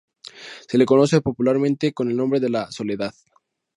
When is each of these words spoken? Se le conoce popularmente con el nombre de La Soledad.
Se 0.67 0.79
le 0.79 0.85
conoce 0.87 1.21
popularmente 1.21 1.93
con 1.93 2.09
el 2.09 2.17
nombre 2.17 2.39
de 2.39 2.49
La 2.49 2.71
Soledad. 2.71 3.13